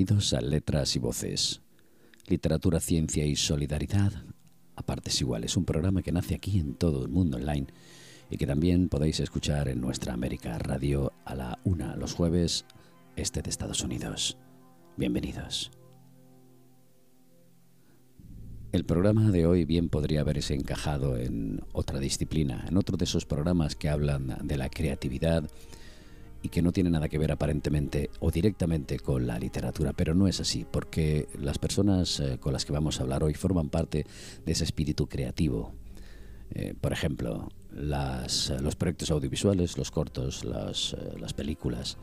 [0.00, 1.60] Bienvenidos a Letras y Voces.
[2.26, 4.10] Literatura, ciencia y solidaridad
[4.74, 5.58] a partes iguales.
[5.58, 7.66] Un programa que nace aquí en todo el mundo online
[8.30, 12.64] y que también podéis escuchar en nuestra América Radio a la una los jueves,
[13.14, 14.38] este de Estados Unidos.
[14.96, 15.70] Bienvenidos.
[18.72, 23.26] El programa de hoy bien podría haberse encajado en otra disciplina, en otro de esos
[23.26, 25.50] programas que hablan de la creatividad
[26.42, 30.26] y que no tiene nada que ver aparentemente o directamente con la literatura, pero no
[30.26, 34.06] es así, porque las personas eh, con las que vamos a hablar hoy forman parte
[34.44, 35.72] de ese espíritu creativo.
[36.52, 41.98] Eh, por ejemplo, las, los proyectos audiovisuales, los cortos, las, eh, las películas,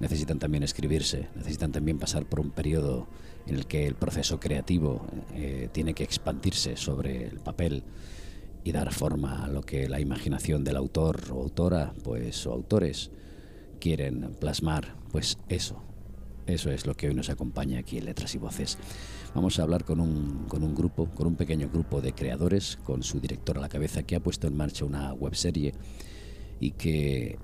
[0.00, 3.06] necesitan también escribirse, necesitan también pasar por un periodo
[3.46, 5.06] en el que el proceso creativo
[5.72, 7.82] tiene que expandirse sobre el papel
[8.62, 13.10] y dar forma a lo que la imaginación del autor o autora, pues o autores,
[13.76, 15.82] quieren plasmar, pues eso,
[16.46, 18.78] eso es lo que hoy nos acompaña aquí en Letras y Voces.
[19.34, 23.02] Vamos a hablar con un, con un grupo, con un pequeño grupo de creadores, con
[23.02, 25.74] su director a la cabeza, que ha puesto en marcha una webserie
[26.58, 27.38] y que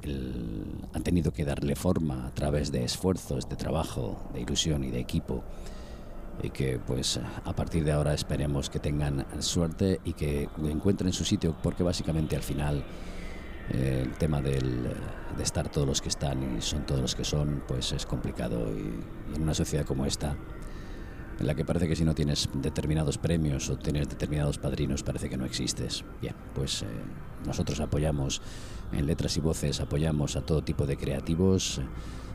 [0.92, 5.00] han tenido que darle forma a través de esfuerzos, de trabajo, de ilusión y de
[5.00, 5.44] equipo.
[6.42, 11.24] Y que pues a partir de ahora esperemos que tengan suerte y que encuentren su
[11.24, 12.82] sitio, porque básicamente al final
[13.70, 14.88] el tema del,
[15.36, 18.70] de estar todos los que están y son todos los que son, pues es complicado.
[18.76, 20.36] Y, en una sociedad como esta,
[21.38, 25.28] en la que parece que si no tienes determinados premios o tienes determinados padrinos, parece
[25.28, 26.04] que no existes.
[26.20, 26.86] Bien, pues eh,
[27.46, 28.42] nosotros apoyamos
[28.92, 31.80] en letras y voces, apoyamos a todo tipo de creativos,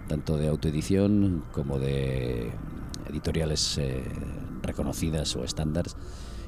[0.08, 2.52] tanto de autoedición como de
[3.10, 4.04] editoriales eh,
[4.64, 5.96] reconocidas o estándares,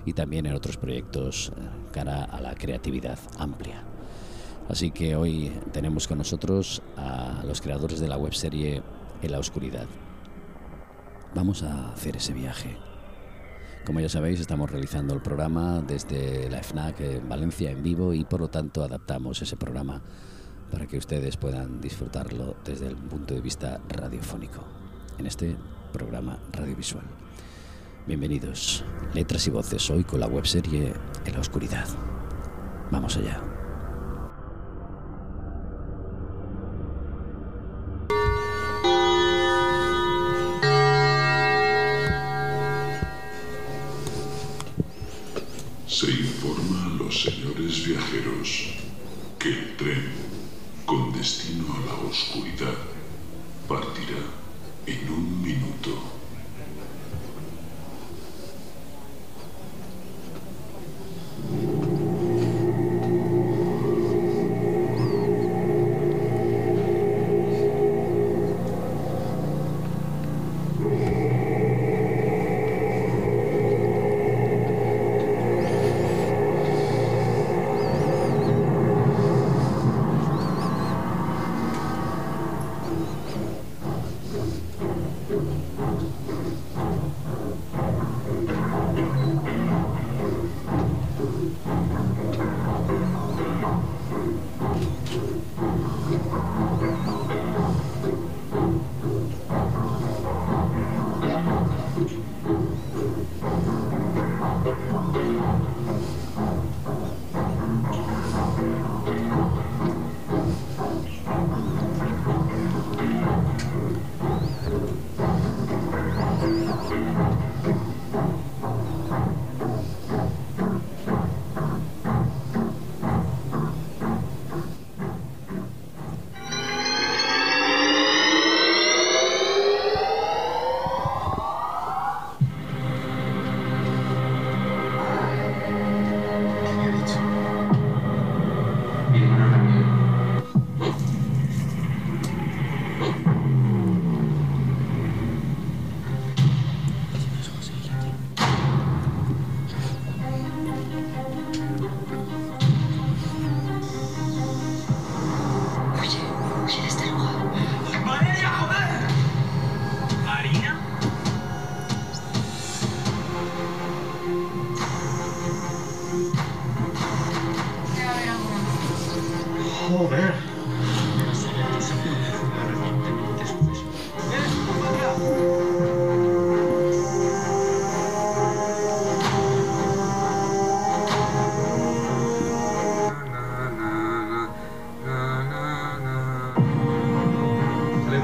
[0.06, 3.84] y también en otros proyectos eh, cara a la creatividad amplia.
[4.70, 8.84] Así que hoy tenemos con nosotros a los creadores de la webserie
[9.24, 9.88] En la Oscuridad.
[11.34, 12.78] Vamos a hacer ese viaje.
[13.84, 18.24] Como ya sabéis, estamos realizando el programa desde la FNAC en Valencia en vivo y
[18.26, 20.04] por lo tanto adaptamos ese programa
[20.72, 24.64] para que ustedes puedan disfrutarlo desde el punto de vista radiofónico,
[25.18, 25.56] en este
[25.92, 27.06] programa radiovisual.
[28.06, 30.94] Bienvenidos, letras y voces hoy con la webserie
[31.26, 31.88] En la Oscuridad.
[32.92, 33.59] Vamos allá.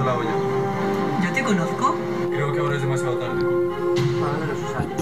[0.06, 1.96] ¿Yo te conozco?
[2.30, 3.44] Creo que ahora es demasiado tarde.
[3.44, 4.96] Vámonos, Susana.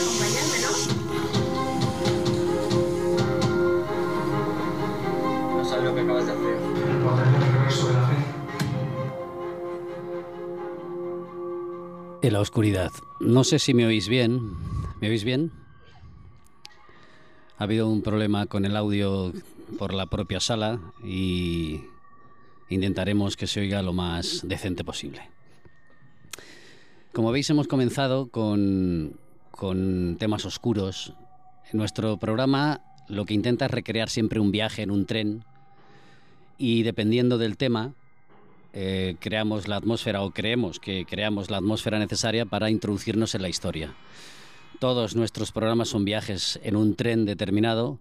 [0.00, 0.70] Acompañarme, ¿no?
[5.58, 6.56] No sabes lo que acabas de hacer.
[12.22, 12.90] En la oscuridad.
[13.20, 14.56] No sé si me oís bien.
[15.00, 15.52] ¿Me oís bien?
[17.58, 19.32] Ha habido un problema con el audio
[19.78, 21.84] por la propia sala y
[22.72, 25.22] intentaremos que se oiga lo más decente posible.
[27.12, 29.18] Como veis, hemos comenzado con,
[29.50, 31.14] con temas oscuros.
[31.70, 35.44] En nuestro programa lo que intenta es recrear siempre un viaje en un tren
[36.58, 37.92] y dependiendo del tema,
[38.72, 43.48] eh, creamos la atmósfera o creemos que creamos la atmósfera necesaria para introducirnos en la
[43.48, 43.94] historia.
[44.78, 47.98] Todos nuestros programas son viajes en un tren determinado.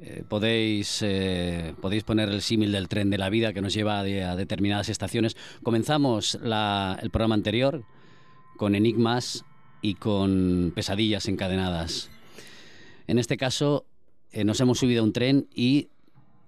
[0.00, 3.98] Eh, podéis, eh, podéis poner el símil del tren de la vida que nos lleva
[3.98, 5.36] a, a determinadas estaciones.
[5.62, 7.84] Comenzamos la, el programa anterior
[8.56, 9.44] con enigmas
[9.82, 12.10] y con pesadillas encadenadas.
[13.06, 13.86] En este caso,
[14.32, 15.88] nos hemos subido a un tren y,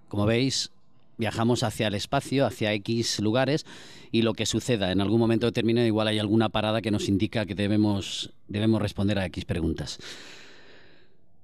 [0.07, 0.71] como veis,
[1.17, 3.65] viajamos hacia el espacio, hacia X lugares
[4.11, 7.45] y lo que suceda en algún momento determinado, igual hay alguna parada que nos indica
[7.45, 9.99] que debemos, debemos responder a X preguntas.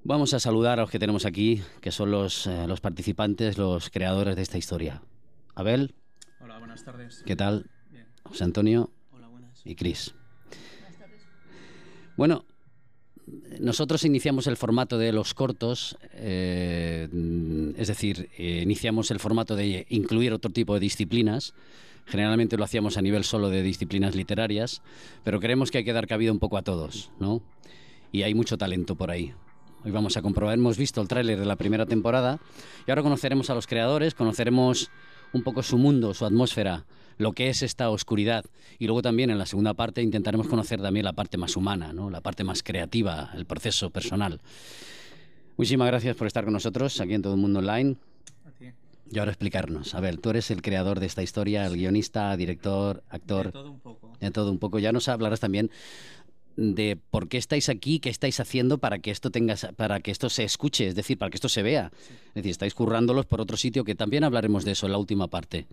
[0.08, 3.90] Vamos a saludar a los que tenemos aquí, que son los, eh, los participantes, los
[3.90, 5.02] creadores de esta historia.
[5.54, 5.96] Abel.
[6.40, 7.24] Hola, buenas tardes.
[7.26, 7.70] ¿Qué tal?
[7.92, 8.06] Bien.
[8.24, 8.90] José Antonio.
[9.12, 9.62] Hola, buenas.
[9.66, 10.16] Y Cris.
[10.80, 11.28] Buenas tardes.
[12.16, 12.46] Bueno,
[13.60, 17.10] nosotros iniciamos el formato de los cortos, eh,
[17.76, 21.54] es decir, eh, iniciamos el formato de incluir otro tipo de disciplinas.
[22.06, 24.82] Generalmente lo hacíamos a nivel solo de disciplinas literarias,
[25.26, 27.42] pero creemos que hay que dar cabida un poco a todos, ¿no?
[28.14, 29.34] Y hay mucho talento por ahí.
[29.88, 32.42] Hoy vamos a comprobar, hemos visto el tráiler de la primera temporada
[32.86, 34.92] y ahora conoceremos a los creadores, conoceremos
[35.32, 36.84] un poco su mundo, su atmósfera,
[37.18, 38.44] lo que es esta oscuridad.
[38.80, 42.10] Y luego también en la segunda parte intentaremos conocer también la parte más humana, ¿no?
[42.10, 44.42] la parte más creativa, el proceso personal.
[45.56, 47.96] Muchísimas gracias por estar con nosotros aquí en Todo el Mundo Online.
[49.10, 49.96] Y ahora explicarnos.
[49.96, 53.46] A ver, tú eres el creador de esta historia, el guionista, director, actor.
[53.46, 54.18] De todo un poco.
[54.20, 54.80] De todo un poco.
[54.80, 55.72] Ya nos hablarás también
[56.58, 60.30] de por qué estáis aquí, qué estáis haciendo para que esto tenga, para que esto
[60.30, 61.92] se escuche, es decir, para que esto se vea.
[62.30, 65.28] Es decir, estáis currándolos por otro sitio que también hablaremos de eso en la última
[65.28, 65.68] parte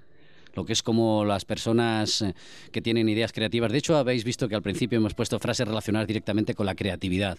[0.54, 2.34] lo que es como las personas eh,
[2.70, 3.72] que tienen ideas creativas.
[3.72, 7.38] De hecho, habéis visto que al principio hemos puesto frases relacionadas directamente con la creatividad,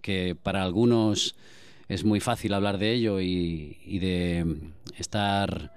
[0.00, 1.34] que para algunos
[1.88, 4.44] es muy fácil hablar de ello y, de
[4.96, 5.72] estar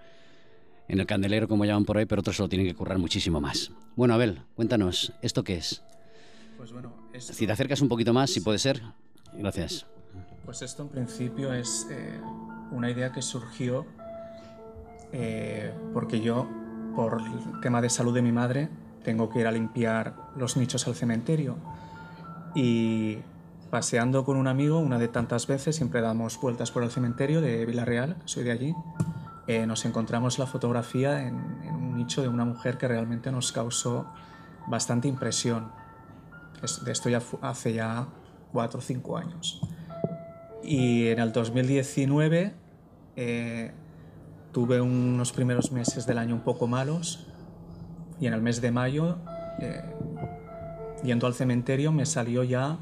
[0.88, 3.40] en el candelero, como llaman por ahí, pero otros se lo tienen que currar muchísimo
[3.40, 3.72] más.
[3.96, 5.82] Bueno, Abel, cuéntanos, ¿esto qué es?
[6.62, 8.84] Pues bueno, Si te acercas un poquito más, si puede ser.
[9.34, 9.88] Gracias.
[10.46, 12.22] Pues esto en principio es eh,
[12.70, 13.88] una idea que surgió
[15.12, 16.48] eh, porque yo,
[16.96, 18.70] por el tema de salud de mi madre,
[19.04, 21.58] tengo que ir a limpiar los nichos al cementerio.
[22.54, 23.18] Y
[23.72, 27.66] paseando con un amigo, una de tantas veces, siempre damos vueltas por el cementerio de
[27.66, 28.76] Villarreal, soy de allí,
[29.48, 31.38] eh, nos encontramos la fotografía en,
[31.74, 34.14] un nicho de una mujer que realmente nos causó
[34.68, 35.81] bastante impresión.
[36.62, 38.08] De esto ya hace ya
[38.52, 39.62] cuatro o cinco años.
[40.64, 42.54] Y en el 2019
[43.16, 43.72] eh,
[44.52, 47.26] Tuve unos primeros meses del año un poco malos
[48.20, 49.18] y en el mes de mayo,
[49.60, 49.82] eh,
[51.04, 52.78] yendo al cementerio, me salió ya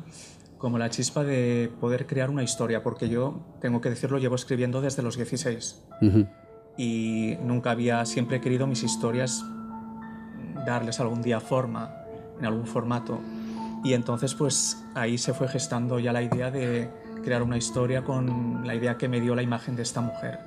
[0.57, 4.81] como la chispa de poder crear una historia, porque yo, tengo que decirlo, llevo escribiendo
[4.81, 5.85] desde los 16
[6.75, 9.45] y nunca había, siempre he querido mis historias
[10.65, 11.95] darles algún día forma,
[12.39, 13.21] en algún formato.
[13.83, 16.89] Y entonces pues ahí se fue gestando ya la idea de
[17.23, 20.39] crear una historia con la idea que me dio la imagen de esta mujer.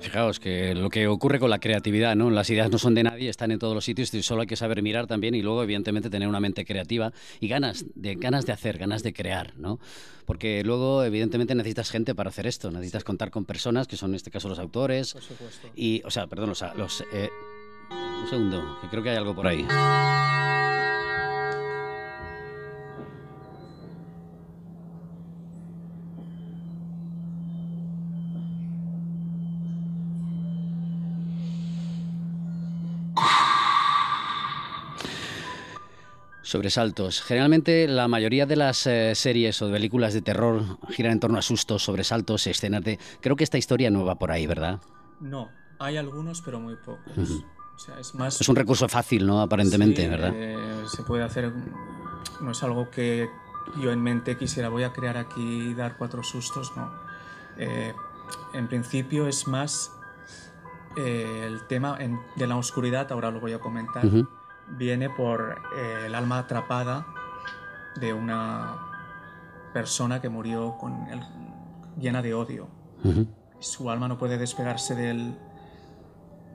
[0.00, 2.30] Fijaos que lo que ocurre con la creatividad, ¿no?
[2.30, 4.54] Las ideas no son de nadie, están en todos los sitios y solo hay que
[4.54, 8.52] saber mirar también y luego evidentemente tener una mente creativa y ganas de ganas de
[8.52, 9.80] hacer, ganas de crear, ¿no?
[10.24, 14.16] Porque luego evidentemente necesitas gente para hacer esto, necesitas contar con personas que son en
[14.16, 15.68] este caso los autores por supuesto.
[15.74, 17.28] y o sea, perdón, los, los eh,
[18.22, 19.66] un segundo, que creo que hay algo por ahí.
[36.46, 37.22] Sobresaltos.
[37.22, 41.38] Generalmente la mayoría de las eh, series o de películas de terror giran en torno
[41.38, 43.00] a sustos, sobresaltos, escenas de...
[43.20, 44.78] Creo que esta historia no va por ahí, ¿verdad?
[45.18, 45.50] No,
[45.80, 47.02] hay algunos, pero muy pocos.
[47.18, 48.40] o sea, es, más...
[48.40, 49.40] es un recurso fácil, ¿no?
[49.40, 50.30] Aparentemente, ¿verdad?
[50.36, 51.52] Eh, se puede hacer...
[52.40, 53.28] No es algo que
[53.82, 56.92] yo en mente quisiera, voy a crear aquí y dar cuatro sustos, no.
[57.58, 57.92] Eh,
[58.54, 59.90] en principio es más
[60.96, 61.98] el tema
[62.36, 64.04] de la oscuridad, ahora lo voy a comentar
[64.70, 67.06] viene por eh, el alma atrapada
[68.00, 68.76] de una
[69.72, 71.06] persona que murió con
[71.98, 72.68] llena de odio.
[73.58, 75.36] Su alma no puede despegarse del,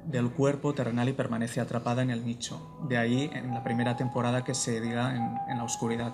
[0.06, 2.80] del cuerpo terrenal y permanece atrapada en el nicho.
[2.88, 6.14] De ahí en la primera temporada que se diga en, la oscuridad,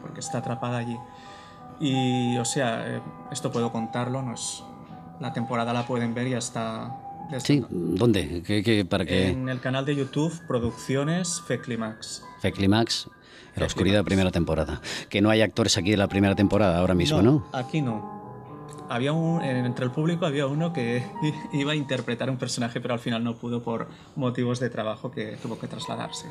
[0.00, 0.98] porque está atrapada allí.
[1.80, 4.64] Y o sea, eh, esto puedo contarlo, no es,
[5.20, 6.96] la temporada la pueden ver y hasta...
[7.38, 8.42] Sí, ¿dónde?
[8.42, 9.28] ¿Qué, para qué?
[9.28, 12.22] En el canal de YouTube Producciones Feclimax.
[12.40, 13.08] Feclimax,
[13.56, 14.80] la oscuridad primera temporada.
[15.08, 17.48] Que no hay actores aquí de la primera temporada ahora mismo, ¿no?
[17.52, 18.18] Aquí no
[18.88, 21.04] había un, entre el público había uno que
[21.52, 25.36] iba a interpretar un personaje, pero al final no pudo por motivos de trabajo que
[25.42, 26.26] tuvo que trasladarse.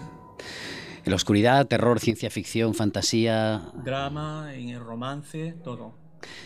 [1.06, 3.72] La oscuridad, terror, ciencia ficción, fantasía.
[3.76, 4.50] Drama,
[4.80, 5.94] romance, todo.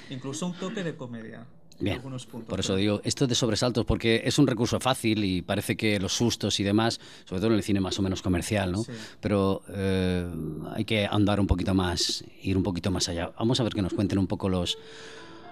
[0.09, 1.47] Incluso un toque de comedia.
[1.81, 2.01] Bien,
[2.47, 6.13] por eso digo, esto de sobresaltos, porque es un recurso fácil y parece que los
[6.13, 8.85] sustos y demás, sobre todo en el cine más o menos comercial, ¿no?
[9.19, 10.27] Pero eh,
[10.73, 13.31] hay que andar un poquito más, ir un poquito más allá.
[13.37, 14.77] Vamos a ver que nos cuenten un poco los,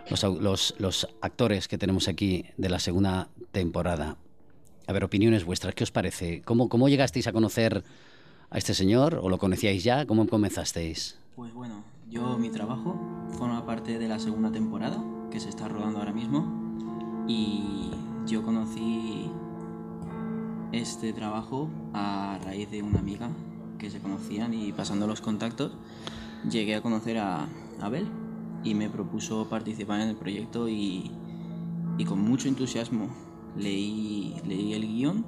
[0.09, 4.17] los, los, actores que tenemos aquí de la segunda temporada.
[4.86, 6.41] A ver, opiniones vuestras, ¿qué os parece?
[6.43, 7.83] ¿Cómo, ¿Cómo llegasteis a conocer
[8.51, 10.05] a este señor o lo conocíais ya?
[10.05, 11.17] ¿Cómo comenzasteis?
[11.36, 13.00] Pues bueno, yo mi trabajo
[13.38, 16.45] forma parte de la segunda temporada que se está rodando ahora mismo
[17.27, 17.91] y
[18.25, 19.29] yo conocí
[20.71, 23.29] este trabajo a raíz de una amiga
[23.77, 25.71] que se conocían y pasando los contactos
[26.50, 27.48] llegué a conocer a
[27.81, 28.07] Abel
[28.63, 31.12] y me propuso participar en el proyecto y,
[31.98, 33.09] y con mucho entusiasmo
[33.57, 35.25] leí, leí el guion,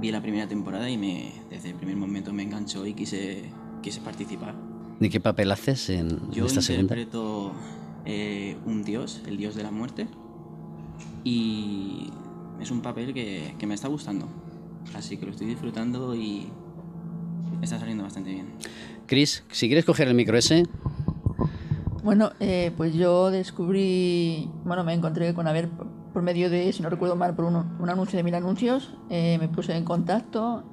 [0.00, 3.44] vi la primera temporada y me, desde el primer momento me enganchó y quise,
[3.82, 4.54] quise participar.
[5.00, 6.62] ¿Y qué papel haces en esta segunda?
[6.62, 7.52] Yo interpreto
[8.04, 10.06] eh, un dios, el dios de la muerte,
[11.24, 12.10] y
[12.60, 14.26] es un papel que, que me está gustando,
[14.94, 16.48] así que lo estoy disfrutando y
[17.62, 18.46] está saliendo bastante bien.
[19.06, 20.64] Chris, si quieres coger el micro ese.
[22.02, 25.68] Bueno, eh, pues yo descubrí, bueno, me encontré con Aver
[26.12, 29.48] por medio de, si no recuerdo mal, por un, anuncio de Mil Anuncios, eh, me
[29.48, 30.64] puse en contacto,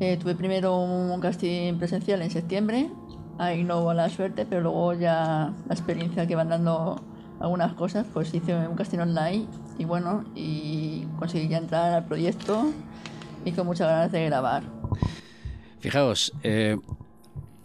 [0.00, 2.90] eh, tuve primero un casting presencial en septiembre,
[3.38, 7.00] ahí no hubo la suerte, pero luego ya la experiencia que van dando
[7.40, 9.46] algunas cosas, pues hice un casting online
[9.78, 12.72] y bueno, y conseguí ya entrar al proyecto
[13.44, 14.62] y con muchas ganas de grabar.
[15.80, 16.32] Fijaos,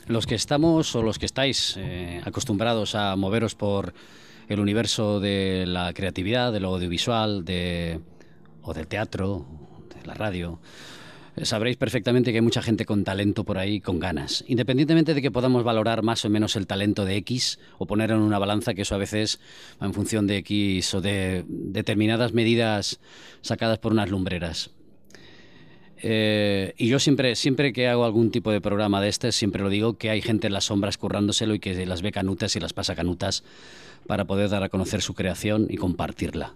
[0.10, 3.94] los que estamos o los que estáis eh, acostumbrados a moveros por
[4.48, 8.00] el universo de la creatividad, de lo audiovisual, de,
[8.64, 9.46] o del teatro,
[9.96, 10.99] de la radio, eh,
[11.44, 14.44] sabréis perfectamente que hay mucha gente con talento por ahí, con ganas.
[14.48, 18.20] Independientemente de que podamos valorar más o menos el talento de X o poner en
[18.20, 19.40] una balanza, que eso a veces
[19.82, 23.00] va en función de X o de determinadas medidas
[23.42, 24.72] sacadas por unas lumbreras.
[26.02, 29.70] Eh, y yo siempre, siempre que hago algún tipo de programa de este, siempre lo
[29.70, 32.74] digo, que hay gente en las sombras currándoselo y que las ve canutas y las
[32.74, 33.44] pasa canutas
[34.08, 36.56] para poder dar a conocer su creación y compartirla.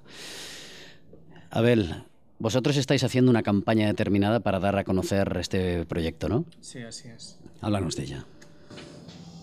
[1.50, 2.04] Abel,
[2.40, 6.46] vosotros estáis haciendo una campaña determinada para dar a conocer este proyecto, ¿no?
[6.62, 7.40] Sí, así es.
[7.62, 8.26] Háblanos de ella.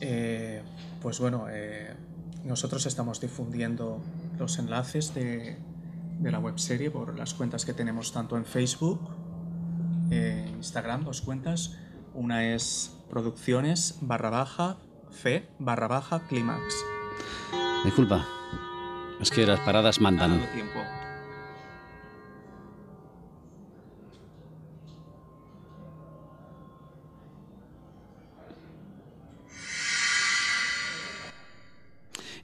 [0.01, 0.63] Eh,
[1.03, 1.95] pues bueno, eh,
[2.45, 4.01] nosotros estamos difundiendo
[4.39, 5.57] los enlaces de,
[6.19, 9.01] de la webserie por las cuentas que tenemos tanto en Facebook
[10.11, 11.77] eh, Instagram, dos cuentas.
[12.15, 14.77] Una es producciones barra baja
[15.11, 16.75] fe barra baja clímax.
[17.85, 18.27] Disculpa,
[19.21, 20.41] es que las paradas mandan.
[20.53, 20.81] Tiempo.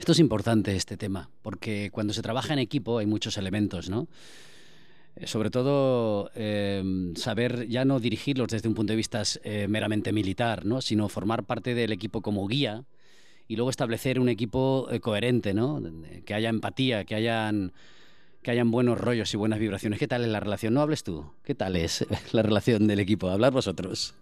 [0.06, 4.06] Esto es importante, este tema, porque cuando se trabaja en equipo hay muchos elementos, ¿no?
[5.16, 10.12] Eh, sobre todo em, saber ya no dirigirlos desde un punto de vista eh, meramente
[10.12, 10.80] militar, ¿no?
[10.80, 12.84] sino formar parte del equipo como guía
[13.48, 15.82] y luego establecer un equipo eh, coherente, ¿no?
[16.24, 17.72] que haya empatía, que hayan,
[18.42, 19.98] que hayan buenos rollos y buenas vibraciones.
[19.98, 20.72] ¿Qué tal es la relación?
[20.72, 21.32] No hables tú.
[21.42, 23.28] ¿Qué tal es la relación del equipo?
[23.28, 24.14] Hablar vosotros.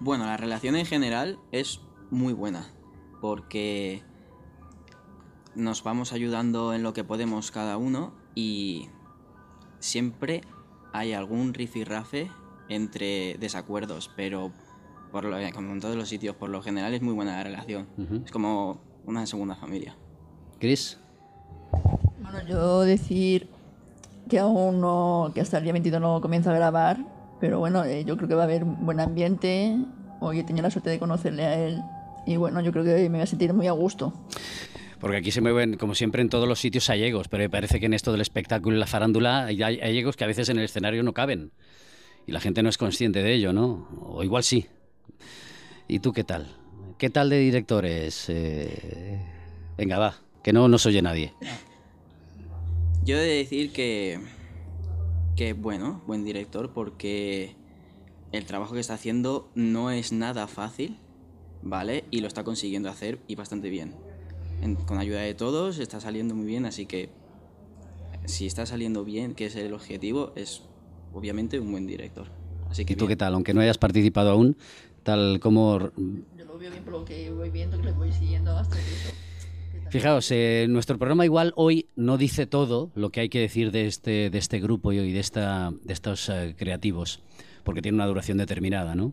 [0.00, 2.70] Bueno, la relación en general es muy buena
[3.20, 4.02] porque
[5.54, 8.88] nos vamos ayudando en lo que podemos cada uno y
[9.78, 10.42] siempre
[10.92, 12.30] hay algún rifirrafe
[12.68, 14.52] entre desacuerdos, pero
[15.10, 17.86] por lo, como en todos los sitios, por lo general es muy buena la relación.
[18.24, 19.96] Es como una segunda familia.
[20.58, 20.98] Chris.
[22.20, 23.48] Bueno, yo decir
[24.28, 26.98] que aún no, que hasta el día 22 no comienzo a grabar,
[27.40, 29.78] pero bueno, eh, yo creo que va a haber buen ambiente.
[30.20, 31.82] Hoy he tenido la suerte de conocerle a él
[32.26, 34.12] y bueno, yo creo que me voy a sentir muy a gusto.
[35.00, 37.86] Porque aquí se mueven, como siempre, en todos los sitios hallegos, pero me parece que
[37.86, 41.02] en esto del espectáculo y la farándula hay hallegos que a veces en el escenario
[41.02, 41.52] no caben.
[42.26, 43.88] Y la gente no es consciente de ello, ¿no?
[44.02, 44.66] O igual sí.
[45.86, 46.56] ¿Y tú qué tal?
[46.98, 48.26] ¿Qué tal de directores?
[48.28, 49.20] Eh,
[49.76, 51.34] venga, va, que no nos oye nadie.
[53.04, 54.18] Yo he de decir que
[55.36, 57.54] que bueno, buen director, porque
[58.32, 60.98] el trabajo que está haciendo no es nada fácil,
[61.68, 62.04] ¿vale?
[62.10, 63.94] Y lo está consiguiendo hacer y bastante bien.
[64.86, 67.10] con ayuda de todos está saliendo muy bien, así que
[68.24, 70.62] si está saliendo bien, que es el objetivo, es
[71.12, 72.26] obviamente un buen director.
[72.70, 73.34] Así que ¿Y tú qué tal?
[73.34, 74.56] Aunque no hayas participado aún,
[75.02, 75.78] tal como...
[76.36, 79.14] Yo lo veo bien por lo que voy viendo, que lo voy siguiendo hasta eso.
[79.90, 83.86] Fijaos, eh, nuestro programa igual hoy no dice todo lo que hay que decir de
[83.86, 87.22] este, de este grupo y de, esta, de estos eh, creativos,
[87.62, 89.12] porque tiene una duración determinada, ¿no?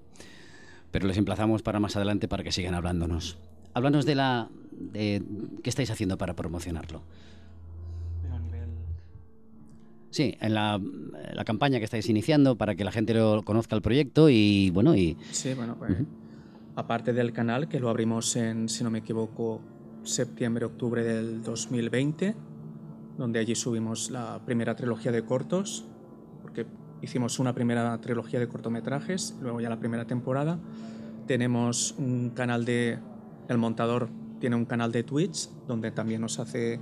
[0.93, 3.39] Pero les emplazamos para más adelante para que sigan hablándonos.
[3.73, 4.50] Háblanos de la...
[4.71, 5.23] De,
[5.63, 7.01] ¿Qué estáis haciendo para promocionarlo?
[10.12, 10.79] Sí, en la,
[11.33, 14.95] la, campaña que estáis iniciando para que la gente lo conozca el proyecto y bueno
[14.95, 15.91] y sí bueno pues,
[16.75, 19.59] aparte del canal que lo abrimos en si no me equivoco
[20.03, 22.35] septiembre octubre del 2020
[23.17, 25.88] donde allí subimos la primera trilogía de cortos
[26.43, 26.67] porque
[27.03, 30.57] hicimos una primera trilogía de cortometrajes luego ya la primera temporada
[31.27, 32.98] tenemos un canal de
[33.48, 36.79] el montador tiene un canal de Twitch donde también nos hace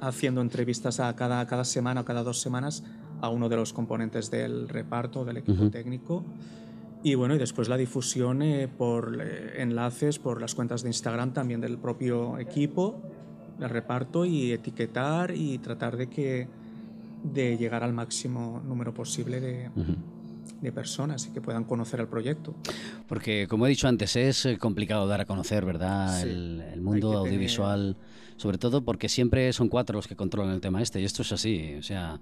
[0.00, 2.84] haciendo entrevistas a cada, cada semana o cada dos semanas
[3.20, 6.24] a uno de los componentes del reparto, del equipo técnico.
[7.02, 11.32] Y bueno, y después la difusión eh, por eh, enlaces, por las cuentas de Instagram
[11.32, 13.00] también del propio equipo,
[13.60, 16.48] el reparto y etiquetar y tratar de que
[17.22, 19.70] de llegar al máximo número posible de,
[20.60, 22.54] de personas y que puedan conocer el proyecto.
[23.06, 26.22] Porque, como he dicho antes, es eh, complicado dar a conocer, ¿verdad?
[26.22, 27.96] el, mundo audiovisual
[28.38, 31.32] sobre todo porque siempre son cuatro los que controlan el tema este, y esto es
[31.32, 32.20] así, o sea,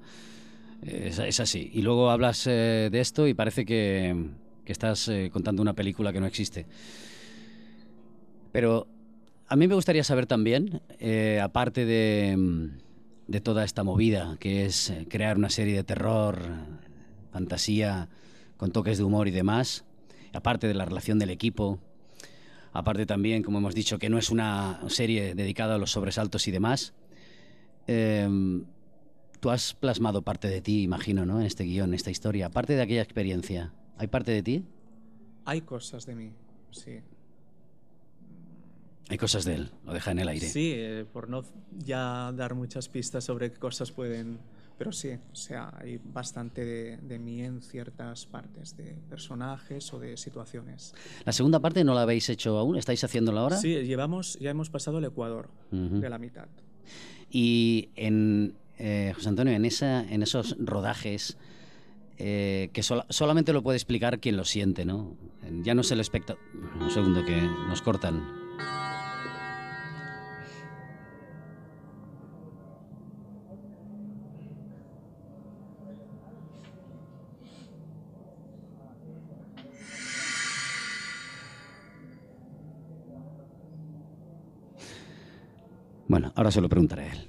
[0.83, 1.71] es, así.
[1.73, 4.31] Y luego hablas eh, de esto y parece que,
[4.65, 6.67] estás eh, contando una película que no existe.
[8.51, 8.89] Pero
[9.47, 12.71] a mí me gustaría saber también, eh, aparte de,
[13.27, 16.41] de toda esta movida, que es crear una serie de terror,
[17.33, 18.09] fantasía,
[18.57, 19.85] con toques de humor y demás,
[20.33, 21.81] aparte de la relación del equipo,
[22.77, 26.51] Aparte también, como hemos dicho, que no es una serie dedicada a los sobresaltos y
[26.51, 26.93] demás.
[27.87, 28.67] Em,
[29.41, 31.41] tú has plasmado parte de ti, imagino, ¿no?
[31.41, 32.47] En este guion, en esta historia.
[32.47, 34.65] Aparte de aquella experiencia, ¿hay parte de ti?
[35.47, 36.33] Hay cosas de mí,
[36.71, 37.01] sí.
[39.09, 40.49] Hay cosas de él, lo deja en el aire.
[40.49, 41.45] Sí, eh, por no
[41.79, 44.41] ya dar muchas pistas sobre qué cosas pueden
[44.79, 49.99] pero sí, o sea, hay bastante de, de, mí en ciertas partes, de personajes o
[49.99, 50.95] de situaciones.
[51.25, 52.77] ¿La segunda parte no la habéis hecho aún?
[52.77, 53.57] ¿Estáis haciéndola ahora?
[53.57, 56.49] Sí, llevamos, ya hemos pasado el Ecuador de la mitad.
[57.31, 61.39] Y en, eh, José Antonio, en, esa, en esos rodajes,
[62.19, 65.17] eh, que solamente lo puede explicar quien lo siente, ¿no?
[65.63, 66.43] Ya no es el espectador.
[66.81, 68.23] Un segundo que nos cortan.
[86.09, 87.27] Bueno, ahora se lo preguntaré a él.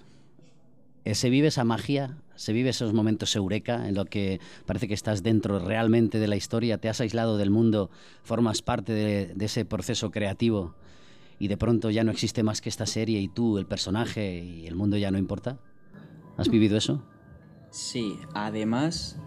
[1.07, 2.17] Eh, ¿Se vive esa magia?
[2.35, 6.35] ¿Se vive esos momentos eureka en lo que parece que estás dentro realmente de la
[6.35, 6.77] historia?
[6.77, 7.89] ¿Te has aislado del mundo?
[8.23, 10.75] ¿Formas parte de, ese proceso creativo?
[11.39, 14.67] Y de pronto ya no existe más que esta serie y tú, el personaje y
[14.67, 15.59] el mundo ya no importa?
[16.35, 17.01] ¿Has vivido eso?
[17.71, 19.17] Sí, además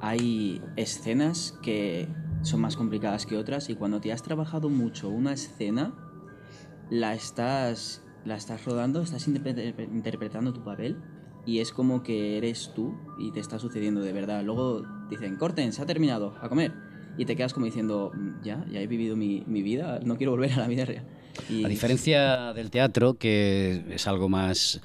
[0.00, 2.08] hay escenas que
[2.42, 5.94] son más complicadas que otras y cuando te has trabajado mucho una escena,
[6.90, 10.96] la estás la estás rodando, estás interpretando tu papel
[11.46, 14.42] y es como que eres tú y te está sucediendo de verdad.
[14.42, 16.72] Luego dicen, corten, se ha terminado, a comer.
[17.16, 20.32] Y te quedas como diciendo, mm, ya, ya he vivido mi, mi vida, no quiero
[20.32, 21.04] volver a la vida real.
[21.64, 24.80] A diferencia del teatro, que es algo más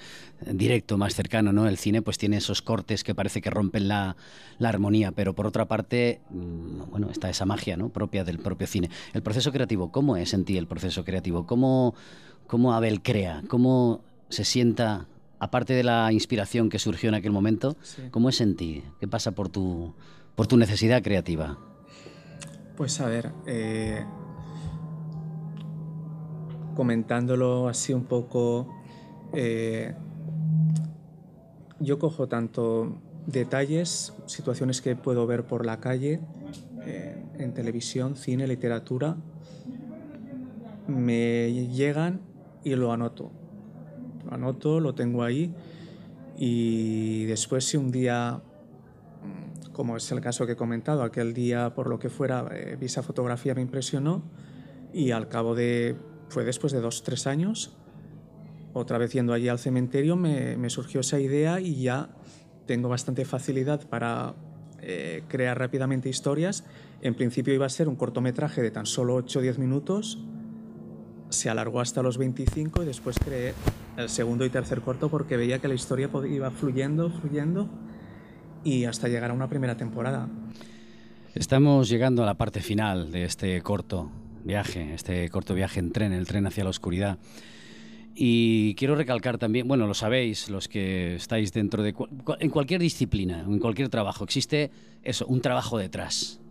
[0.46, 1.68] directo, más cercano, ¿no?
[1.68, 4.16] El cine pues tiene esos cortes que parece que rompen la,
[4.58, 7.90] la, armonía, pero por otra parte, mm, bueno, está esa magia, ¿no?
[7.90, 8.90] Propia del propio cine.
[9.14, 11.46] El proceso creativo, ¿cómo es en ti el proceso creativo?
[11.46, 11.94] ¿Cómo,
[12.50, 15.06] cómo Abel crea, cómo se sienta,
[15.38, 17.78] aparte de la inspiración que surgió en aquel momento,
[18.10, 19.94] cómo es en ti, qué pasa por tu,
[20.36, 21.60] por tu necesidad creativa.
[22.76, 24.04] Pues a ver, eh,
[26.76, 28.68] comentándolo así un poco,
[29.34, 29.94] eh,
[31.80, 36.20] yo cojo tanto detalles, situaciones que puedo ver por la calle,
[36.84, 39.18] eh, en televisión, cine, literatura,
[40.88, 42.22] me llegan
[42.64, 43.32] y lo anoto.
[44.26, 45.54] Lo anoto, lo tengo ahí
[46.38, 48.42] y después si un día,
[49.24, 52.78] mm, como es el caso que he comentado, aquel día por lo que fuera eh,
[52.80, 54.24] vi esa fotografía me impresionó
[54.94, 55.96] y al cabo de,
[56.30, 57.76] fue después de dos, tres años,
[58.74, 62.10] otra vez yendo allí al cementerio me, me surgió esa idea y ya
[62.66, 64.36] tengo bastante facilidad para
[64.82, 66.64] eh, crear rápidamente historias.
[67.02, 70.20] En principio iba a ser un cortometraje de tan solo 8 o 10 minutos,
[71.30, 73.54] se alargó hasta los 25 y después creé
[73.98, 77.70] el segundo y tercer corto porque veía que la historia iba fluyendo, fluyendo
[78.64, 80.28] y hasta llegar a una primera temporada.
[81.36, 84.10] Estamos llegando a la parte final de este corto
[84.44, 87.20] viaje, este corto viaje en tren, el tren hacia la oscuridad.
[88.16, 91.96] Y quiero recalcar también, bueno, lo sabéis, los que estáis dentro de...
[92.40, 94.72] En cualquier disciplina, en cualquier trabajo, existe
[95.04, 96.42] eso, un trabajo detrás.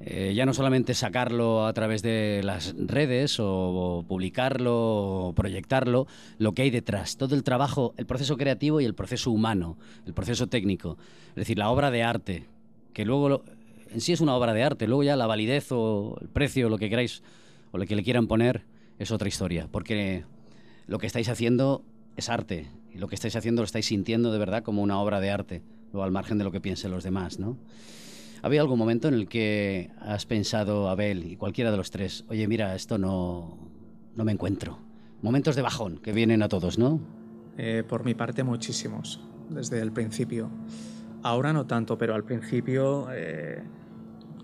[0.00, 6.06] Eh, ya no solamente sacarlo a través de las redes o, publicarlo o proyectarlo,
[6.38, 10.12] lo que hay detrás, todo el trabajo, el proceso creativo y el proceso humano, el
[10.12, 10.98] proceso técnico,
[11.30, 12.44] es decir, la obra de arte,
[12.92, 13.42] que luego
[13.90, 16.76] en sí es una obra de arte, luego ya la validez o el precio, lo
[16.76, 17.22] que queráis
[17.72, 18.64] o lo que le quieran poner,
[18.98, 20.24] es otra historia, porque
[20.86, 21.82] lo que estáis haciendo
[22.16, 25.20] es arte y lo que estáis haciendo lo estáis sintiendo de verdad como una obra
[25.20, 27.56] de arte, luego al margen de lo que piensen los demás, ¿no?
[28.46, 32.46] ¿Había algún momento en el que has pensado, Abel, y cualquiera de los tres, oye,
[32.46, 33.58] mira, esto no,
[34.14, 34.78] no me encuentro?
[35.20, 37.00] Momentos de bajón que vienen a todos, ¿no?
[37.58, 40.48] Eh, por mi parte, muchísimos, desde el principio.
[41.24, 43.64] Ahora no tanto, pero al principio, eh,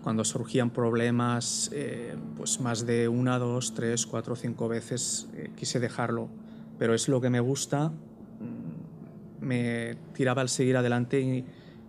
[0.03, 6.29] cuando surgían problemas, eh, pues más de una, dos, tres, cuatro, cinco veces quise dejarlo.
[6.77, 11.45] Pero es lo que me gusta, mm, me tiraba al seguir adelante y,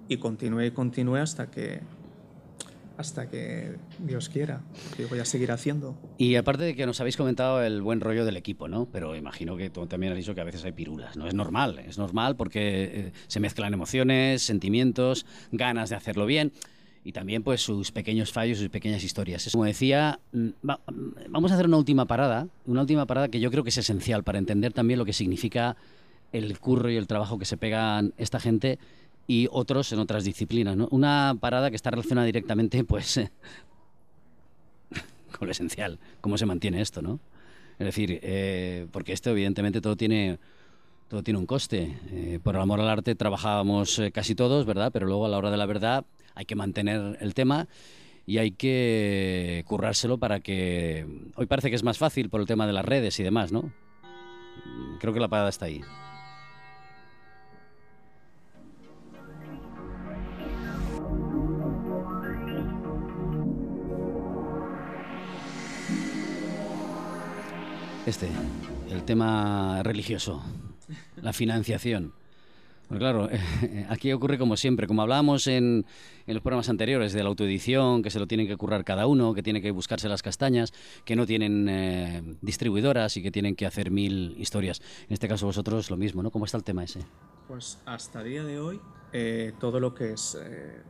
[0.07, 1.81] y continué y continué hasta que
[2.97, 4.61] hasta que Dios quiera,
[4.95, 5.97] que voy a seguir haciendo.
[6.17, 8.87] Y aparte de que nos habéis comentado el buen rollo del equipo, ¿no?
[8.91, 11.27] Pero imagino que tú también has dicho que a veces hay pirulas, ¿no?
[11.27, 16.51] Es normal, es normal porque eh, se mezclan emociones, sentimientos, ganas de hacerlo bien
[17.03, 19.49] y también pues sus pequeños fallos, sus pequeñas historias.
[19.51, 20.49] Como decía, mm,
[21.29, 24.23] vamos a hacer una última parada, una última parada que yo creo que es esencial
[24.23, 25.75] para entender también lo que significa
[26.31, 28.79] el curro y el trabajo que se pegan esta gente
[29.27, 30.75] y otros en otras disciplinas.
[30.75, 30.87] ¿no?
[30.91, 33.19] Una parada que está relacionada directamente pues,
[35.37, 37.01] con lo esencial, cómo se mantiene esto.
[37.01, 37.19] ¿no?
[37.79, 40.39] Es decir, eh, porque esto evidentemente todo tiene,
[41.07, 41.97] todo tiene un coste.
[42.11, 44.91] Eh, por el amor al arte trabajábamos eh, casi todos, ¿verdad?
[44.91, 46.05] Pero luego a la hora de la verdad
[46.35, 47.67] hay que mantener el tema
[48.25, 51.05] y hay que currárselo para que...
[51.35, 53.71] Hoy parece que es más fácil por el tema de las redes y demás, ¿no?
[54.99, 55.81] Creo que la parada está ahí.
[68.13, 68.29] Este,
[68.91, 70.43] el tema religioso,
[71.19, 72.13] la financiación.
[72.87, 73.27] Pues claro,
[73.89, 75.83] aquí ocurre como siempre, como hablábamos en,
[76.27, 79.33] en, los programas anteriores de la autoedición, que se lo tienen que currar cada uno,
[79.33, 80.73] que tiene que buscarse las castañas,
[81.05, 84.79] que no tienen eh, distribuidoras y que tienen que hacer mil historias.
[85.07, 86.29] En este caso vosotros lo mismo, ¿no?
[86.29, 86.99] ¿Cómo está el tema ese?
[87.47, 88.79] Pues hasta el día de hoy
[89.11, 90.83] eh, todo lo que es eh,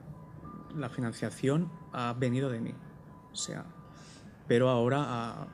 [0.75, 2.73] la financiación ha venido de mí.
[3.31, 3.65] O sea,
[4.45, 5.47] pero ahora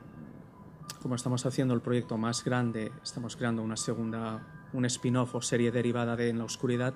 [0.94, 5.70] como estamos haciendo el proyecto más grande, estamos creando una segunda, un spin-off o serie
[5.70, 6.94] derivada de En la Oscuridad,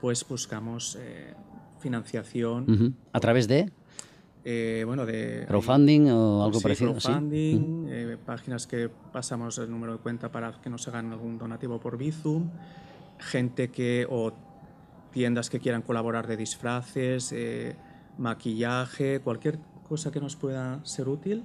[0.00, 1.34] pues buscamos eh,
[1.80, 2.96] financiación.
[3.12, 3.70] ¿A través de?
[4.44, 5.44] Eh, bueno, de...
[5.46, 6.90] ¿Crowdfunding o algo sí, parecido?
[6.92, 11.78] Crowdfunding, eh, páginas que pasamos el número de cuenta para que nos hagan algún donativo
[11.78, 12.50] por Bizum,
[13.18, 14.06] gente que...
[14.10, 14.32] o
[15.12, 17.34] tiendas que quieran colaborar de disfraces,
[18.16, 21.44] maquillaje, cualquier cosa que nos pueda ser útil,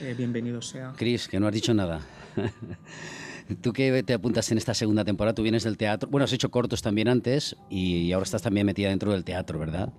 [0.00, 0.92] eh, bienvenido sea.
[0.96, 2.00] Cris, que no has dicho nada.
[3.62, 6.10] Tú que te apuntas en esta segunda temporada, tú vienes del teatro.
[6.10, 9.90] Bueno, has hecho cortos también antes y ahora estás también metida dentro del teatro, ¿verdad?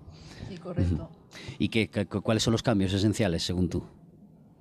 [0.47, 1.10] Sí, correcto.
[1.58, 3.84] ¿Y qué, cuáles son los cambios esenciales según tú?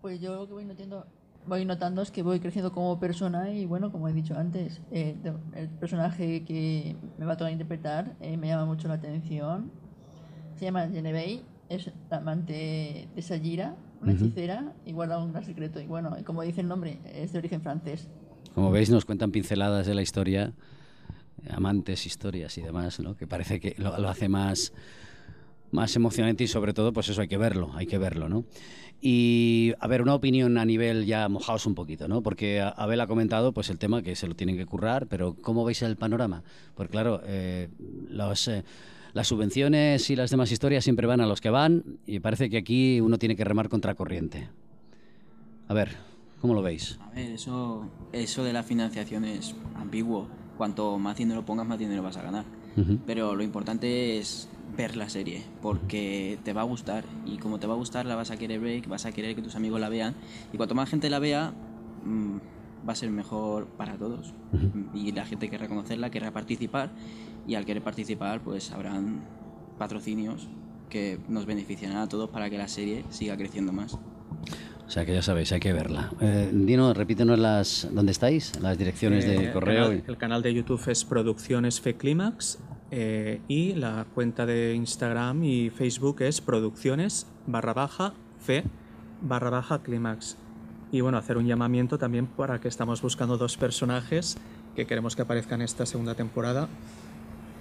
[0.00, 1.06] Pues yo lo que voy notando,
[1.46, 5.16] voy notando es que voy creciendo como persona y bueno, como he dicho antes, eh,
[5.54, 9.70] el personaje que me va a tocar interpretar eh, me llama mucho la atención.
[10.56, 15.80] Se llama Genevieve, es la amante de Sajira una hechicera y guarda un gran secreto.
[15.80, 18.08] Y bueno, como dice el nombre, es de origen francés.
[18.54, 20.52] Como veis, nos cuentan pinceladas de la historia,
[21.50, 23.16] amantes, historias y demás, ¿no?
[23.16, 24.72] que parece que lo, hace más,
[25.70, 28.44] más emocionante y sobre todo, pues eso hay que verlo, hay que verlo, ¿no?
[29.00, 32.20] Y, a ver, una opinión a nivel ya mojaos un poquito, ¿no?
[32.20, 35.64] Porque Abel ha comentado, pues, el tema que se lo tienen que currar, pero ¿cómo
[35.64, 36.42] veis el panorama?
[36.74, 37.68] Porque, claro, eh,
[38.08, 38.48] los...
[38.48, 38.64] Eh,
[39.12, 42.58] las subvenciones y las demás historias siempre van a los que van y parece que
[42.58, 44.48] aquí uno tiene que remar contra corriente.
[45.68, 45.96] A ver,
[46.40, 46.98] ¿cómo lo veis?
[47.00, 50.28] A ver, eso, eso de la financiación es ambiguo.
[50.56, 52.44] Cuanto más dinero pongas, más dinero vas a ganar.
[53.06, 57.04] Pero lo importante es ver la serie, porque te va a gustar.
[57.26, 59.42] Y como te va a gustar, la vas a querer ver, vas a querer que
[59.42, 60.14] tus amigos la vean.
[60.52, 61.52] Y cuanto más gente la vea,
[62.04, 62.36] mm,
[62.88, 64.32] va a ser mejor para todos.
[64.94, 66.90] Y la gente querrá conocerla, querrá participar
[67.48, 69.24] y al querer participar pues habrán
[69.78, 70.48] patrocinios
[70.88, 73.94] que nos beneficiarán a todos para que la serie siga creciendo más.
[73.94, 76.10] O sea que ya sabéis, hay que verla.
[76.20, 78.58] Eh, Dino, repítenos las, ¿dónde estáis?
[78.60, 79.86] Las direcciones de Eh, correo.
[79.86, 82.58] El canal, el canal de YouTube es Producciones Feclímax
[82.90, 88.64] eh, y la cuenta de Instagram y Facebook es Producciones barra baja Fe
[89.20, 90.36] barra baja Clímax.
[90.90, 94.38] Y bueno, hacer un llamamiento también para que estamos buscando dos personajes
[94.74, 96.68] que queremos que aparezcan esta segunda temporada.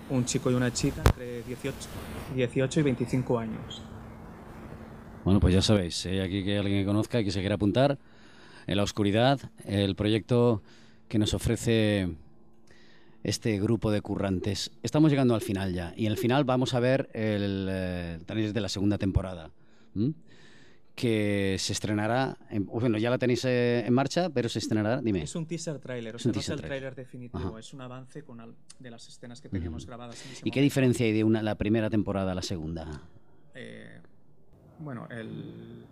[0.09, 1.75] Un chico y una chica entre 18,
[2.35, 3.81] 18 y 25 años.
[5.25, 7.97] Bueno, pues ya sabéis, hay aquí que alguien que conozca y que se quiera apuntar,
[8.65, 10.61] en la oscuridad, el proyecto
[11.09, 12.09] que nos ofrece
[13.23, 14.71] este grupo de currantes.
[14.83, 18.53] Estamos llegando al final ya, y en el final vamos a ver el eh, trailer
[18.53, 19.51] de la segunda temporada.
[20.97, 25.21] Que se estrenará, en- bueno, ya la tenéis eh, en marcha, pero se estrenará, dime.
[25.21, 26.69] Es un teaser trailer, o Es sea, un no es el tráiler.
[26.79, 27.59] trailer definitivo, Ajá.
[27.59, 30.59] es un avance con al- de las escenas que teníamos grabadas en ese ¿Y qué
[30.59, 33.03] diferencia hay de una, la primera temporada a la segunda?
[33.53, 34.01] Eh,
[34.79, 35.85] bueno, el...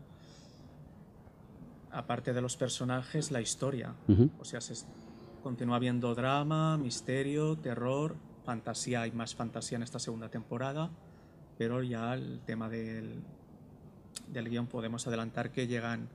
[1.92, 3.94] aparte de los personajes, la historia.
[4.40, 4.74] O sea, se
[5.44, 9.02] continúa habiendo drama, misterio, terror, fantasía.
[9.04, 10.90] Hay más fantasía en esta segunda temporada,
[11.60, 13.22] pero ya el tema del,
[14.28, 16.10] del guion podemos adelantar que llegan,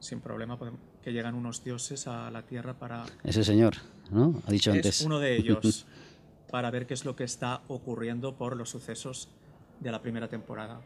[0.00, 0.58] sin problema,
[1.02, 3.04] que llegan unos dioses a la Tierra para...
[3.24, 3.74] Ese señor,
[4.10, 4.42] ¿no?
[4.46, 5.00] Ha dicho antes.
[5.00, 5.86] Es uno de ellos,
[6.50, 9.28] para ver qué es lo que está ocurriendo por los sucesos
[9.80, 10.80] de la primera temporada.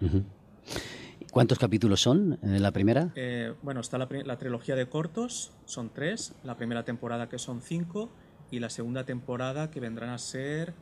[1.31, 3.13] ¿Cuántos capítulos son en la primera?
[3.15, 8.11] Eh, bueno, está la, trilogía de cortos, son tres, la primera temporada que son cinco
[8.51, 10.75] y la segunda temporada que vendrán a ser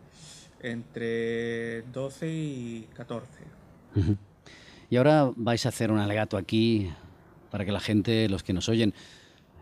[0.62, 3.28] entre 12 y 14.
[4.90, 6.90] Y ahora vais a hacer un alegato aquí
[7.51, 8.94] para que la gente, los que nos oyen,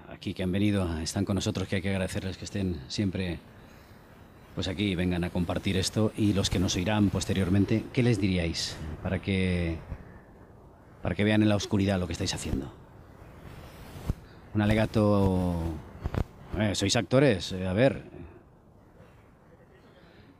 [0.09, 3.39] aquí que han venido, están con nosotros, que hay que agradecerles que estén siempre
[4.55, 8.75] pues aquí, vengan a compartir esto y los que nos oirán posteriormente, ¿qué les diríais
[9.03, 9.77] para que
[11.03, 12.73] para que vean en la oscuridad lo que estáis haciendo?
[14.55, 15.61] Un alegato
[16.59, 18.03] eh, sois actores, eh, a ver.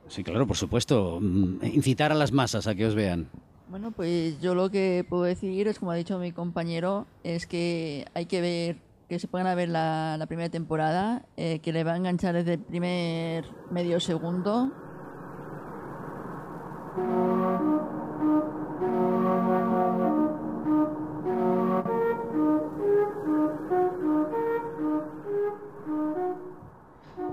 [0.09, 3.29] Sí, claro, por supuesto, mm, incitar a las masas a que os vean.
[3.69, 8.05] Bueno, pues yo lo que puedo decir es, como ha dicho mi compañero, es que
[8.13, 8.77] hay que ver,
[9.09, 12.33] que se pongan a ver la, la primera temporada, eh, que le va a enganchar
[12.33, 14.71] desde el primer medio segundo.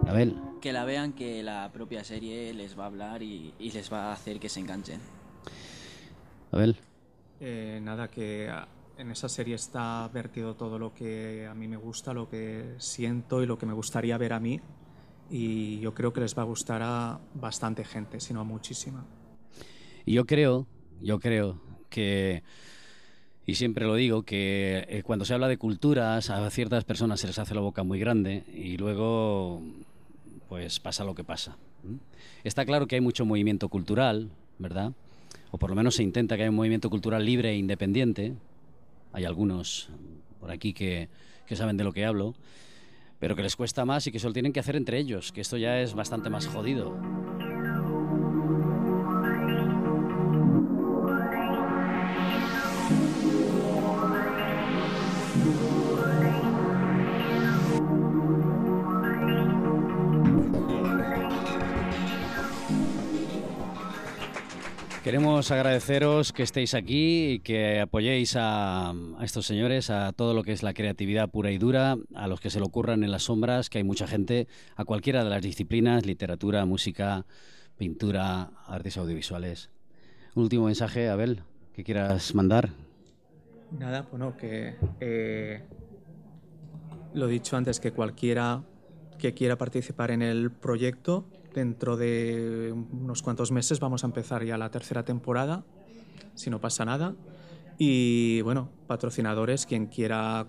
[0.08, 0.36] Abel.
[0.60, 4.10] Que la vean, que la propia serie les va a hablar y, y les va
[4.10, 5.00] a hacer que se enganchen.
[6.54, 6.76] Abel.
[7.40, 8.48] Eh, nada, que
[8.96, 13.42] en esa serie está vertido todo lo que a mí me gusta, lo que siento
[13.42, 14.60] y lo que me gustaría ver a mí.
[15.30, 19.04] Y yo creo que les va a gustar a bastante gente, si no a muchísima.
[20.06, 20.66] Y yo creo,
[21.00, 22.42] yo creo que,
[23.46, 27.26] y siempre lo digo, que eh, cuando se habla de culturas, a ciertas personas se
[27.26, 29.62] les hace la boca muy grande y luego,
[30.48, 31.56] pues pasa lo que pasa.
[32.44, 34.92] Está claro que hay mucho movimiento cultural, ¿verdad?
[35.54, 38.34] O por lo menos se intenta que haya un movimiento cultural libre e independiente.
[39.12, 39.88] Hay algunos
[40.40, 41.08] por aquí que,
[41.46, 42.34] que saben de lo que hablo,
[43.20, 45.56] pero que les cuesta más y que solo tienen que hacer entre ellos, que esto
[45.56, 46.98] ya es bastante más jodido.
[65.04, 70.52] Queremos agradeceros que estéis aquí y que apoyéis a, estos señores, a todo lo que
[70.52, 73.68] es la creatividad pura y dura, a los que se lo ocurran en las sombras,
[73.68, 77.26] que hay mucha gente, a cualquiera de las disciplinas, literatura, música,
[77.76, 79.68] pintura, artes audiovisuales.
[80.36, 81.42] Un último mensaje, Abel,
[81.74, 82.70] que quieras mandar.
[83.78, 85.64] Nada, bueno, que eh,
[87.12, 88.62] lo dicho antes, que cualquiera
[89.18, 94.58] que quiera participar en el proyecto, dentro de unos cuantos meses vamos a empezar ya
[94.58, 95.64] la tercera temporada,
[96.34, 97.14] si no pasa nada.
[97.78, 100.46] Y bueno, patrocinadores, quien quiera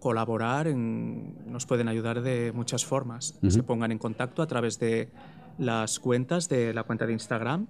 [0.00, 3.34] colaborar, en- nos pueden ayudar de muchas formas.
[3.38, 3.50] Ujú.
[3.50, 5.10] Se pongan en contacto a través de
[5.58, 7.66] las cuentas de la cuenta de Instagram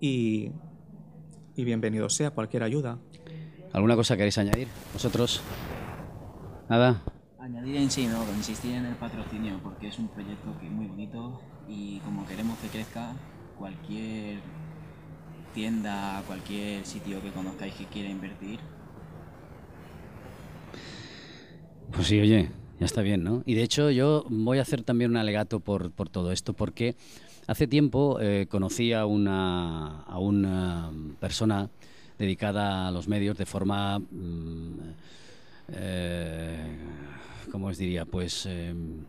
[0.00, 0.50] y,
[1.54, 2.98] y bienvenido sea cualquier ayuda.
[3.72, 4.68] ¿Alguna cosa queréis añadir?
[4.92, 5.40] ¿Vosotros?
[6.68, 7.02] ¿Nada?
[7.38, 10.86] Añadir en sí, no, insistir en el patrocinio, porque es un proyecto que es muy
[10.86, 13.12] bonito y como queremos que crezca,
[13.58, 14.38] cualquier
[15.54, 18.58] tienda, cualquier sitio que conozcáis que quiera invertir,
[21.92, 23.42] Pues sí, oye, ya está bien, ¿no?
[23.46, 26.96] Y de hecho yo voy a hacer también un alegato por, por todo esto, porque
[27.46, 31.70] Hace tiempo eh, conocí a una, a una persona
[32.18, 34.78] dedicada a los medios de forma, mm,
[35.68, 36.76] eh,
[37.52, 38.04] ¿cómo os diría?
[38.04, 39.04] Pues em,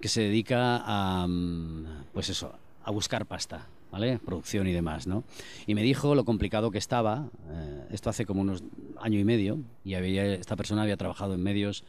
[0.00, 2.54] que se dedica a, mm, pues eso,
[2.84, 4.18] a buscar pasta, ¿vale?
[4.18, 5.24] Producción y demás, ¿no?
[5.66, 8.62] Y me dijo lo complicado que estaba, eh, esto hace como unos
[9.00, 11.84] año y medio, y había, esta persona había trabajado en medios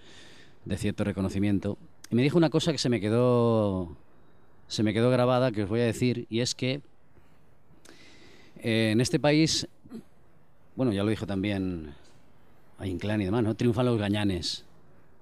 [0.65, 1.77] de cierto reconocimiento,
[2.09, 3.95] y me dijo una cosa que se me quedó
[4.67, 6.81] se me quedó grabada que os voy a decir y es que
[8.57, 9.67] eh, en este país,
[10.75, 11.93] bueno, ya lo dijo también
[12.77, 13.55] a Inclán y demás, ¿no?
[13.55, 14.65] Triunfan los gañanes.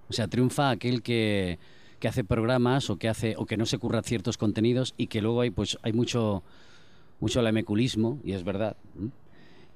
[0.09, 1.59] O sea, triunfa aquel que,
[2.05, 5.23] que hace programas o que hace o que no se curra ciertos contenidos y que
[5.23, 6.43] luego hay pues hay mucho
[7.19, 8.77] mucho lameculismo y es verdad.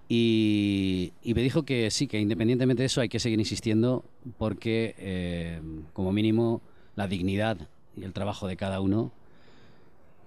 [0.08, 4.06] Y, y, me dijo que sí, que independientemente de eso hay que seguir insistiendo
[4.38, 5.60] porque eh,
[5.94, 6.62] como mínimo
[6.96, 9.12] la dignidad y el trabajo de cada uno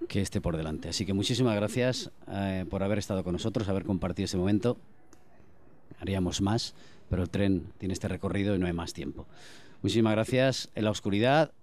[0.09, 0.89] que esté por delante.
[0.89, 4.77] Así que muchísimas gracias eh, por haber estado con nosotros, haber compartido ese momento.
[6.01, 6.75] Haríamos más,
[7.09, 9.25] pero el tren tiene este recorrido y no hay más tiempo.
[9.81, 10.69] Muchísimas gracias.
[10.75, 11.53] En la oscuridad,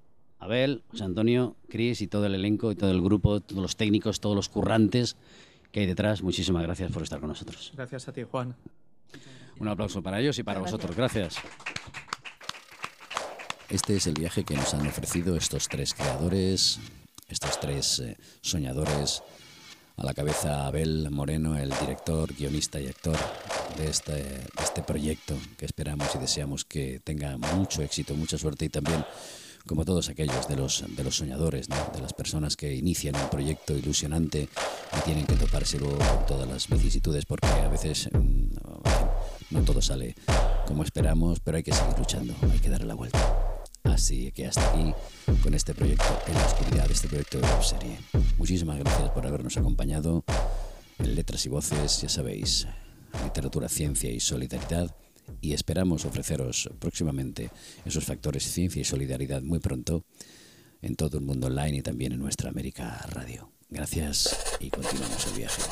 [0.40, 4.20] Abel, José Antonio, Cris y todo el elenco y todo el grupo, todos los técnicos,
[4.20, 5.16] todos los currantes
[5.70, 6.22] que hay detrás.
[6.22, 7.72] Muchísimas gracias por estar con nosotros.
[7.76, 8.57] Gracias a ti, Juan.
[9.59, 10.96] Un aplauso para ellos y para vosotros.
[10.96, 11.37] Gracias.
[13.68, 16.81] Este es el viaje que nos han ofrecido estos tres creadores,
[17.29, 19.22] estos tres eh, soñadores.
[19.96, 23.18] A la cabeza Abel Moreno, el director, guionista y actor
[23.76, 28.64] de este, de este proyecto que esperamos y deseamos que tenga mucho éxito, mucha suerte
[28.64, 29.05] y también
[29.66, 33.77] como todos aquellos de los, de los soñadores, de las personas que inician un proyecto
[33.77, 34.49] ilusionante
[34.99, 38.51] y tienen que toparse luego con todas las vicisitudes porque a veces mm,
[39.51, 40.14] no todo sale
[40.66, 43.18] como esperamos, pero hay que seguir luchando, hay que darle la vuelta.
[43.85, 44.92] Así que hasta aquí
[45.42, 47.99] con este proyecto en la oscuridad, este proyecto de web serie.
[48.38, 50.25] Muchísimas gracias por habernos acompañado
[50.99, 52.66] en Letras y Voces, ya sabéis,
[53.25, 54.94] literatura, ciencia y solidaridad.
[55.40, 57.51] Y esperamos ofreceros próximamente
[57.85, 60.05] esos factores ciencia y solidaridad muy pronto
[60.83, 63.51] en todo el mundo online y también en nuestra América Radio.
[63.69, 65.62] Gracias y continuamos el viaje.